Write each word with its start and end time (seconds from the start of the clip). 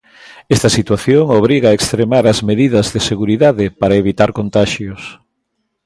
Esta 0.55 0.69
situación 0.77 1.23
obriga 1.39 1.67
a 1.69 1.77
extremar 1.79 2.23
as 2.27 2.39
medidas 2.49 2.87
de 2.93 2.99
seguridade 3.09 3.65
para 3.79 3.99
evitar 4.01 4.29
contaxios. 4.39 5.01